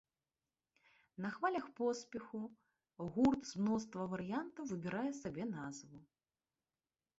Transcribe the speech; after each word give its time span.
На 1.23 1.29
хвалях 1.35 1.67
поспеху 1.79 2.41
гурт 3.17 3.41
з 3.51 3.61
мноства 3.63 4.09
варыянтаў 4.17 4.63
выбірае 4.75 5.07
сабе 5.21 5.43
назву. 5.55 6.05